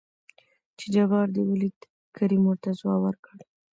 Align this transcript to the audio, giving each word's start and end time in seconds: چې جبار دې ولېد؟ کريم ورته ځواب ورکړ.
چې 0.77 0.85
جبار 0.95 1.27
دې 1.35 1.41
ولېد؟ 1.45 1.77
کريم 2.17 2.43
ورته 2.47 2.69
ځواب 2.79 2.99
ورکړ. 3.03 3.37